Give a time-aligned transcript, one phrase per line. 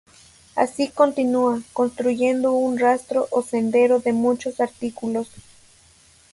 [0.55, 5.27] Así continua, construyendo un rastro o sendero de muchos artículos.